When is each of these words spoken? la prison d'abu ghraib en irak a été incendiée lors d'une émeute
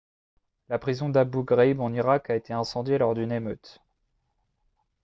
la 0.69 0.79
prison 0.79 1.09
d'abu 1.09 1.43
ghraib 1.43 1.79
en 1.79 1.93
irak 1.93 2.31
a 2.31 2.35
été 2.35 2.53
incendiée 2.53 2.97
lors 2.97 3.13
d'une 3.13 3.31
émeute 3.31 3.83